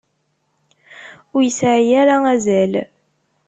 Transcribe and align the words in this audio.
Ur 1.35 1.41
yesɛi 1.45 1.93
ara 2.01 2.15
azal! 2.33 2.73